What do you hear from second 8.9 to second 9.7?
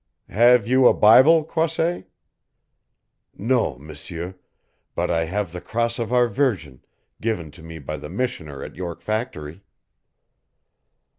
Factory."